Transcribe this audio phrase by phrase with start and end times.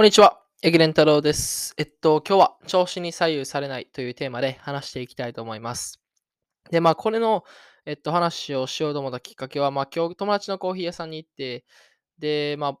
[0.00, 0.40] こんにちは。
[0.62, 1.74] エグレン太郎です。
[1.76, 6.00] えっと、今日は調子に左右されないというテーマで話していきたいと思います。
[6.70, 7.44] で、まあ、これの、
[7.84, 11.66] えっと、話をしようと思ったきっかけは、まあ、今日友達のコーヒー屋さんに行って、
[12.18, 12.78] で、まあ、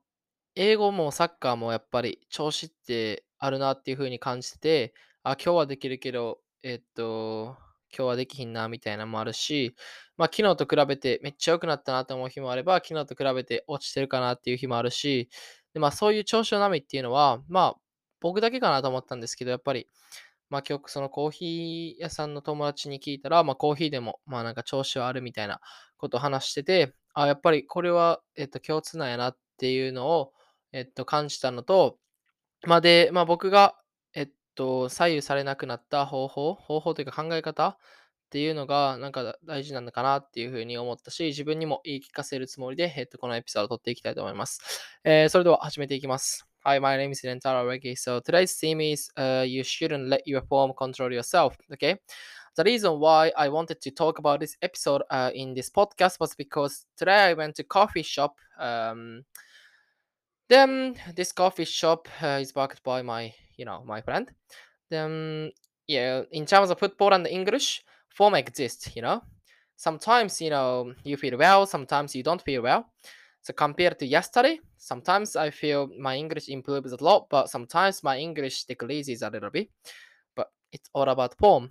[0.54, 7.58] 英語もサッカーもやっぱり調子ってあるなっていう風に感じてて、あ、今日はできるけど、えっと、
[7.94, 9.74] 今日はできひんなみたいなのもあるし、
[10.16, 15.28] まあ、昨日と比べてめっちゃ良くなったなと思う日もあれば、昨日と比べて落ちてるかなっていう日もあるし、
[15.74, 17.80] で、まあ、そういう調子の波っていうのは、まあ、
[18.20, 19.88] 僕だけかなと思ったんですけど、やっぱり、
[20.50, 25.60] まあ、今日そのコーヒー屋さんの友達に聞いたら、まあ、コーヒーでも、まあ、なんか調子はあるみたいな
[25.96, 30.32] ことを話してて、あ、やっぱりこれは、えっと、共通なんやなっていうのを、
[30.72, 31.98] えっと、感じたのと、
[32.66, 33.76] まあ、で、まあ、僕が、
[34.14, 37.78] えっと、左右されなくなった方法、方法というか考え方
[38.30, 44.60] っていうのが、なんか大事なのかなっていうふうに思ったし、自分にも言い聞かせるつもりで、えっと、このエピソードを撮っていきたいと思います。
[45.02, 46.46] えー、それでは始めていきます。
[46.64, 47.96] Hi, my name is Rentaro Reggie.
[47.96, 51.56] So today's theme is uh, you shouldn't let your form control yourself.
[51.72, 52.00] Okay.
[52.54, 56.36] The reason why I wanted to talk about this episode uh, in this podcast was
[56.36, 58.36] because today I went to coffee shop.
[58.60, 59.24] Um,
[60.48, 64.30] then this coffee shop uh, is backed by my, you know, my friend.
[64.88, 65.50] Then
[65.88, 69.22] yeah, in terms of football and English, form exists, you know.
[69.76, 72.92] Sometimes, you know, you feel well, sometimes you don't feel well.
[73.42, 78.18] So compared to yesterday, sometimes I feel my English improves a lot, but sometimes my
[78.18, 79.70] English decreases a little bit.
[80.36, 81.70] But it's all about form.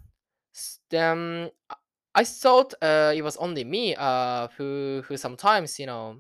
[0.90, 1.52] Then
[2.16, 6.17] I thought uh, it was only me uh, who who sometimes, you know,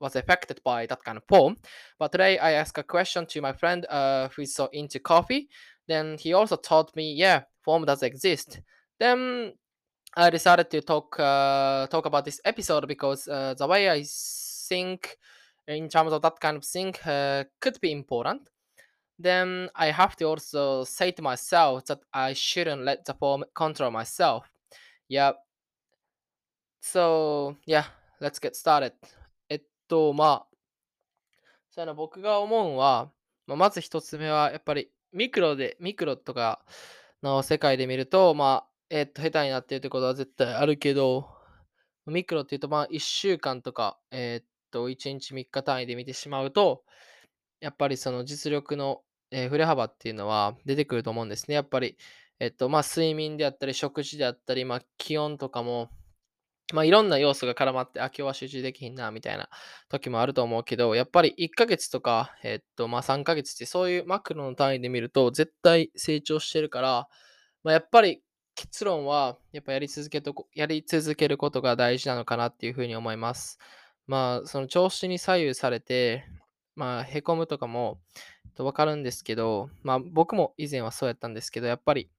[0.00, 1.56] was affected by that kind of form.
[1.98, 5.48] But today I asked a question to my friend uh, who is so into coffee.
[5.88, 8.60] Then he also told me, yeah, form does exist.
[9.00, 9.54] Then
[10.14, 14.04] I decided to talk uh, talk about this episode because uh, the way I
[14.68, 15.16] think
[15.66, 18.48] in terms of that kind of thing uh, could be important.
[19.18, 23.90] Then I have to also say to myself that I shouldn't let the form control
[23.90, 24.50] myself.
[25.08, 25.32] Yeah.
[26.80, 27.84] So yeah,
[28.20, 28.92] let's get started.
[29.48, 30.46] えっと、まあ、
[31.70, 33.10] そうの僕が思うのは、
[33.46, 36.60] まあ、まず一つ目は、やっぱりミクロで、ミクロとか
[37.22, 41.26] の世界で見ると、まあ、えっと、下手になってるってことは絶対あるけど、
[42.06, 46.82] ミクロっていうと、まあ、1週間とか、えっと、1日3日単位で見てしまうと、
[47.60, 49.00] やっぱりその実力の、
[49.30, 51.54] えー、振れ幅っていうのは出てくると思うんですね。
[51.54, 51.96] やっぱり、
[52.38, 55.88] えっと、まあ、睡眠であったり、食事であったり、まあ、気温とかも、
[56.74, 59.48] まあ、いろんな要素が絡まって、あ、今日は集中できひんな、みたいな
[59.88, 67.08] 時もあると思うけど、やっぱり1ヶ月とか、えっと、まあ、3ヶ月ってそういうマクロの単位で見ると、絶対成長してるから、
[67.64, 68.22] まあ、やっぱり
[68.54, 73.58] 結論は、やっぱやり続けとやり続けることが大事なのかなっていうふうに思います。
[74.06, 76.24] まあ、その調子に左右されて、
[76.74, 78.00] まあ、へこむとかも、
[78.58, 82.10] わかるんですけど、まあ、僕も以前はそうやったんですけど、やっぱり、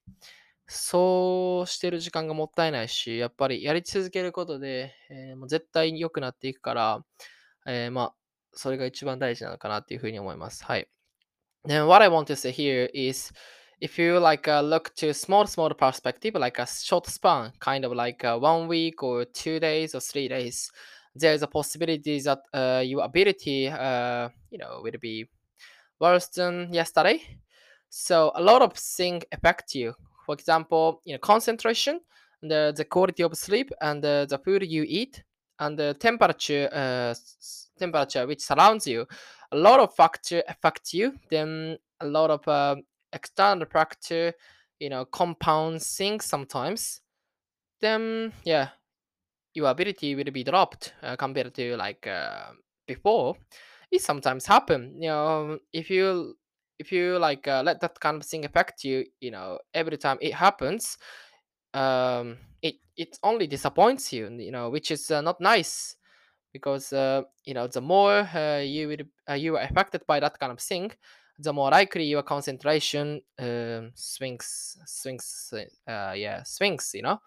[0.67, 7.05] そうしてる時間がもったいないし、やっぱりやり続けることで、えー、もう絶対に良くなっていくから、
[7.67, 8.15] えー、まあ、
[8.53, 10.63] それが一番大事なのかなっていうふうに思います。
[10.63, 10.87] はい。
[11.67, 13.33] Then what I want to say here is,
[13.83, 17.91] if you like uh, look to small small perspective like a short span kind of
[17.91, 20.71] like uh, one week or two days or three days
[21.13, 25.27] there's a possibility that uh, your ability uh, you know will be
[25.99, 27.21] worse than yesterday.
[27.89, 29.93] So a lot of things affect you.
[30.25, 31.99] For example you know concentration
[32.41, 35.23] the, the quality of sleep and the, the food you eat
[35.59, 37.13] and the temperature uh,
[37.77, 39.05] temperature which surrounds you.
[39.51, 42.75] A lot of factor affect you then a lot of uh,
[43.13, 44.33] external factor,
[44.79, 47.01] you know, compound things sometimes,
[47.81, 48.69] then yeah,
[49.53, 52.51] your ability will be dropped uh, compared to like uh,
[52.87, 53.35] before.
[53.91, 56.37] It sometimes happen, you know, if you
[56.79, 60.17] if you like uh, let that kind of thing affect you, you know, every time
[60.21, 60.97] it happens,
[61.73, 65.95] um, it it only disappoints you, you know, which is uh, not nice
[66.53, 70.51] because uh, you know the more uh, you will you are affected by that kind
[70.51, 70.91] of thing,
[71.39, 75.53] the more likely your concentration um, swings, swings,
[75.87, 77.19] uh, yeah, swings, you know.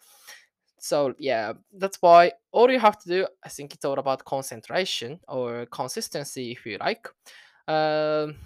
[0.78, 5.18] So yeah, that's why all you have to do, I think it's all about concentration
[5.28, 7.08] or consistency, if you like.
[7.66, 8.36] Um,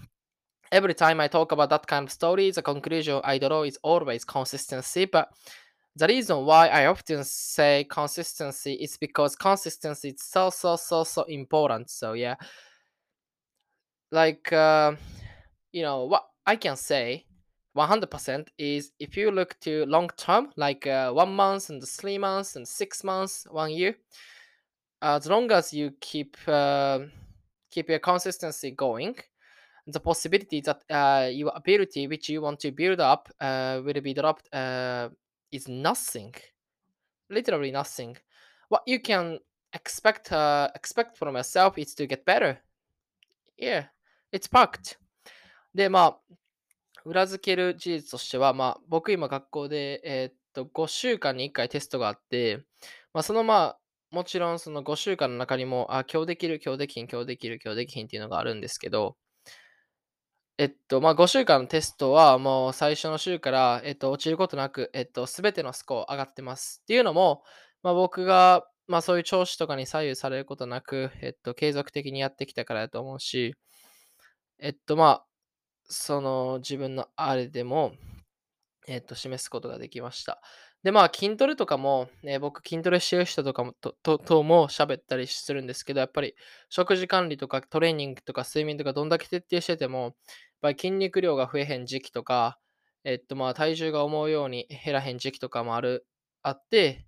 [0.72, 4.24] every time I talk about that kind of story, the conclusion I draw is always
[4.24, 5.04] consistency.
[5.04, 5.28] But
[5.96, 11.24] the reason why I often say consistency is because consistency is so so so so
[11.24, 11.90] important.
[11.90, 12.36] So yeah,
[14.10, 14.50] like.
[14.52, 14.92] Uh,
[15.72, 17.26] you know what I can say
[17.76, 22.56] 100% is if you look to long term, like uh, one month and three months
[22.56, 23.96] and six months, one year,
[25.00, 27.00] as long as you keep uh,
[27.70, 29.17] keep your consistency going,
[29.87, 34.14] the possibility that uh, your ability which you want to build up uh, will be
[34.14, 35.08] dropped uh,
[35.52, 36.34] is nothing
[37.31, 38.16] literally nothing.
[38.69, 39.38] What you can
[39.73, 42.58] expect uh, expect from yourself is to get better.
[43.56, 43.84] Yeah
[44.32, 44.96] it's packed
[45.75, 46.34] でまあ
[47.05, 52.58] 裏付ける事実としては、まあ、僕今学校で、えーっと、5週間に1回テストがあって、
[53.14, 53.78] まあ、そのまあ、
[54.11, 59.17] もちろんその5週間の中にも、あ、今日できる、今日できひん、今日できる、今日できひんっていうのがあるんですけど、
[60.58, 66.81] えっと、まあ、5週間のテストはもう最初の週から、えっと、落ちることなく、えっと、すべてのスコア上がってます。
[66.82, 67.43] っていうのも、
[67.82, 73.55] まあ、僕が、まあ、そういう調子とかに左右されることなく、えっと、継続的にやってきたからだと思うし、
[74.58, 75.26] えっと、まあ、
[75.90, 77.92] その自分のあれでも、
[78.87, 80.40] えっと、示すことができました。
[80.82, 86.34] で、まあ、筋トレとかも、ね、僕、筋トレしてる人とかも、と、と、とも喋ったりするんですけど、やっぱり、
[86.70, 90.14] 食事管理とか、トレーニングとか、睡眠とか、どんだけ徹底してても、やっ
[90.62, 92.58] ぱり筋肉量が増えへん時期とか、
[93.04, 96.06] えっと、まあ、体重が思うように減らへん時期とかもある、
[96.42, 97.06] あって、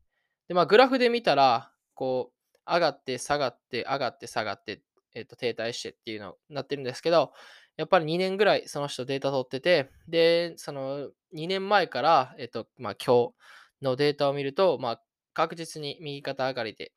[0.49, 4.83] で、まあ、グラフで見たら、こう、上がって、下がって、上がって、下がって、
[5.15, 7.33] えっと、停滞してっていうのになってるんですけど、
[7.77, 15.03] やっぱり2年ぐらいその人データ取ってて、で、その2年前から、えっと、まあ、今日のデータを見ると、まあ、
[15.35, 16.93] 確実に右肩上がりで、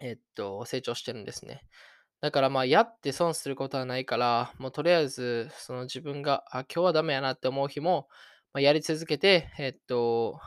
[0.00, 1.62] えっと、成長してるんですね。
[2.20, 8.08] だからまあ、やって損することはないから、もうとりあえず、その自分が、あ、今日はダメやなって思う日も、
[8.52, 10.40] まあ、やり続けて、えっと、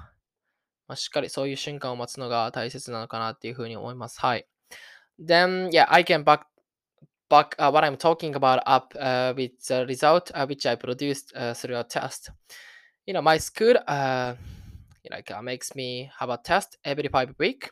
[0.87, 4.19] まあ、しっかりそういう瞬間を待つのが大切なのかなっていうふうに思います。
[4.19, 4.47] はい。
[5.23, 6.41] Then, yeah, I can back
[7.29, 11.31] back uh, what I'm talking about up uh, with the result uh, which I produced
[11.35, 12.31] uh, through a test.
[13.05, 14.35] You know, my school uh,
[15.09, 17.69] like uh, makes me have a test every five week.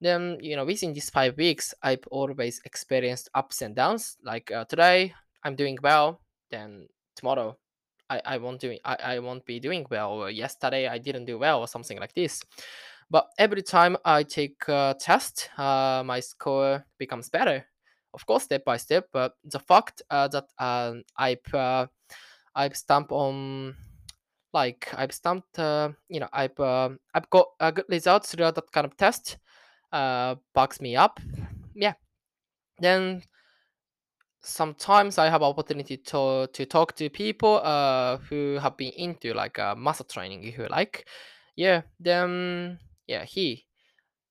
[0.00, 4.16] Then you know, within these five weeks, I've always experienced ups and downs.
[4.22, 6.20] Like uh, today, I'm doing well.
[6.50, 7.56] Then tomorrow,
[8.10, 10.12] I, I won't do I, I won't be doing well.
[10.12, 12.42] Or yesterday, I didn't do well, or something like this.
[13.10, 17.66] But every time I take a test, my score becomes better
[18.14, 21.86] of course step by step but the fact uh, that uh, i've uh,
[22.54, 23.74] i've stamped on
[24.52, 28.72] like i've stamped uh, you know i've uh, i've got a good results through that
[28.72, 29.38] kind of test
[29.94, 31.20] uh backs me up.
[31.74, 31.94] Yeah.
[32.80, 33.22] Then
[34.46, 39.58] sometimes i have opportunity to to talk to people uh who have been into like
[39.58, 41.06] uh, muscle training if you like.
[41.56, 43.64] Yeah then yeah he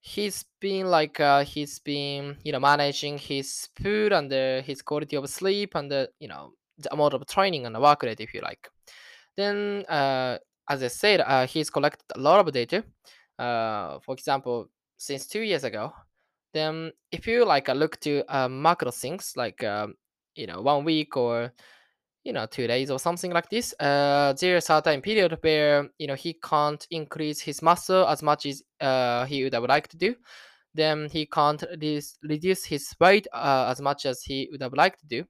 [0.04, 5.16] he's been like uh, he's been you know managing his food and uh, his quality
[5.16, 8.34] of sleep and uh, you know the amount of training and the work rate if
[8.34, 8.68] you like.
[9.38, 10.38] Then uh,
[10.70, 12.84] as i said uh, he's collected a lot of data.
[13.40, 15.94] Uh, for example since two years ago.
[16.54, 19.96] Then if you like uh, look to uh, macro things like um,
[20.36, 21.54] you know one week or
[22.24, 26.08] you know two days or something like this uh there's a time period where you
[26.08, 29.98] know he can't increase his muscle as much as uh he would have liked to
[29.98, 30.16] do.
[30.76, 35.02] Then he can't reduce, reduce his weight uh, as much as he would have liked
[35.02, 35.26] to do.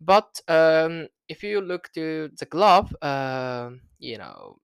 [0.00, 4.58] But um if you look to the glove uh, you know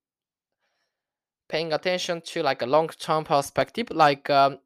[1.49, 4.59] paying attention to like a long-term perspective like um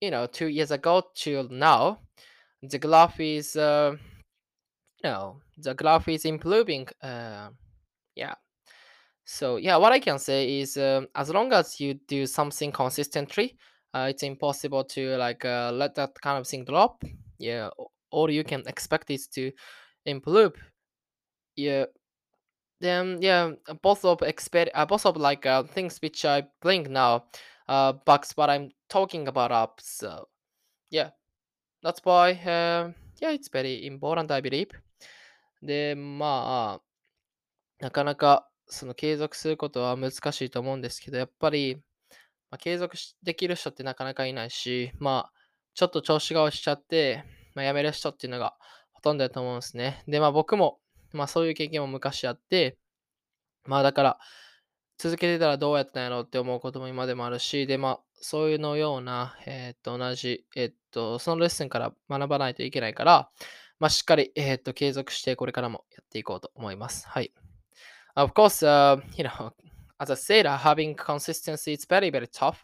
[0.00, 1.98] you know two years ago till now
[2.62, 3.96] the graph is uh
[5.04, 6.86] no, the graph is improving.
[7.02, 7.50] Uh,
[8.14, 8.34] yeah.
[9.24, 13.56] So yeah, what I can say is, um, as long as you do something consistently,
[13.94, 17.04] uh, it's impossible to like uh, let that kind of thing drop.
[17.38, 17.68] Yeah,
[18.10, 19.52] all you can expect is to
[20.06, 20.54] improve.
[21.56, 21.86] Yeah.
[22.80, 23.52] Then yeah,
[23.82, 27.24] both of expect, uh, both of like uh, things which I bring now,
[27.68, 29.80] uh, backs what I'm talking about up.
[29.82, 30.28] So
[30.90, 31.10] yeah,
[31.82, 32.32] that's why.
[32.32, 34.70] Uh, yeah, it's very important, I believe.
[35.62, 36.82] で、まあ、
[37.80, 41.76] なかなかその継続することは難しいと思うんですけど、やっぱり、
[42.50, 45.32] まあ、継続できる人ってなかなかいないし、まあ、
[45.74, 47.24] ちょっと調子が落ちちゃって、
[47.54, 48.54] まあ、辞める人っていうのが
[48.98, 50.02] ほとんどだと思うんですね。
[50.08, 50.80] で、まあ僕も、
[51.12, 52.76] まあそういう経験も昔あって、
[53.64, 54.18] まあだから、
[54.98, 63.30] 続けてたらどうやったんやろうって思うことも今でもあるし、で、まあそういうのような、えっと、同じ、えっと、そのレッスンから学ばないといけないから、
[63.79, 67.07] まあしっかり、えっと、継続してこれからもやっていこうと思います。
[67.07, 67.31] はい。
[68.15, 69.51] Of course, uh, you know,
[69.97, 72.57] as I said, uh, having consistency is very, very tough.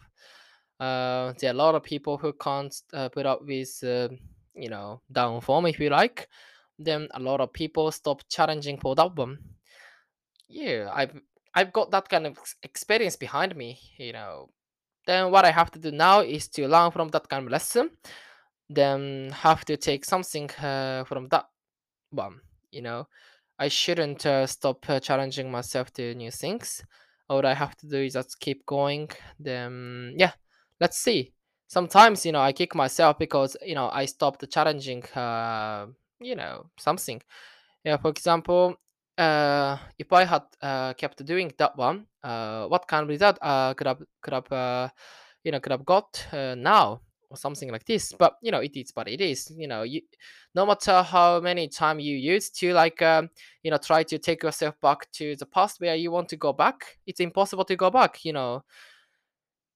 [0.78, 4.08] Uh, there are a lot of people who can't uh, put up with, uh,
[4.54, 6.28] you know, down form if you like.
[6.78, 9.38] Then a lot of people stop challenging for that one.
[10.48, 11.20] Yeah, I've
[11.52, 13.78] I've got that kind of ex- experience behind me.
[13.98, 14.50] You know,
[15.06, 17.90] then what I have to do now is to learn from that kind of lesson.
[18.69, 21.45] then have to take something uh, from that
[22.11, 22.41] one.
[22.71, 23.07] you know,
[23.59, 26.83] I shouldn't uh, stop uh, challenging myself to new things.
[27.29, 29.09] All I have to do is just keep going.
[29.39, 30.33] Then, yeah,
[30.79, 31.33] let's see.
[31.67, 35.87] Sometimes, you know, I kick myself because, you know, I stopped challenging, uh,
[36.19, 37.21] you know, something.
[37.83, 38.75] Yeah, for example,
[39.17, 43.39] uh, if I had uh, kept doing that one, what kind of result
[43.77, 44.91] could have could have
[45.43, 47.01] you know could have got now
[47.35, 48.13] or something like this?
[48.13, 49.51] But you know, it is what it is.
[49.55, 50.01] You know, you
[50.53, 53.29] no matter how many time you use to like um,
[53.63, 56.53] you know try to take yourself back to the past where you want to go
[56.53, 58.23] back, it's impossible to go back.
[58.25, 58.63] You know.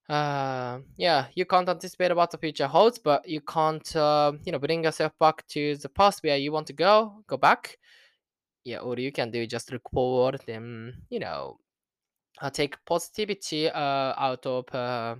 [0.08, 4.58] Uh, yeah, you can't anticipate what the future holds, but you can't, uh, you know,
[4.58, 7.78] bring yourself back to the past where you want to go, go back
[8.64, 11.60] yeah, all you can do is just look forward and, you know,
[12.42, 15.16] uh, take positivity uh, out of uh,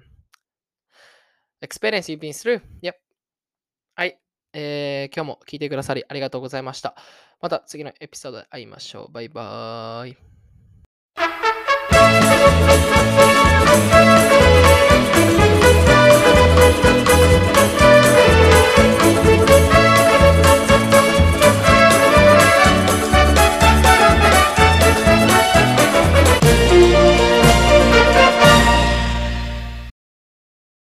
[1.62, 2.62] experience you've been through.
[2.82, 2.94] Yep.
[3.96, 4.20] はい。
[4.54, 6.96] えー、今日も聞いてくださりありがとうございました。
[7.42, 9.12] また次のエピソードで会いましょう。
[9.12, 10.18] バイバーイ。